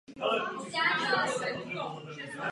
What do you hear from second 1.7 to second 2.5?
úrovni.